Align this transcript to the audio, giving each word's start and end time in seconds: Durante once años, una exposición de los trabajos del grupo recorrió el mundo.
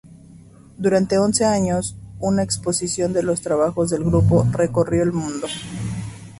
Durante 0.79 1.15
once 1.19 1.45
años, 1.45 1.95
una 2.19 2.41
exposición 2.41 3.13
de 3.13 3.21
los 3.21 3.41
trabajos 3.41 3.91
del 3.91 4.03
grupo 4.03 4.47
recorrió 4.51 5.03
el 5.03 5.11
mundo. 5.13 5.45